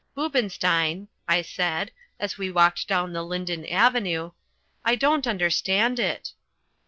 [0.17, 4.31] "Boobenstein," I said, as we walked down the Linden Avenue,
[4.83, 6.33] "I don't understand it."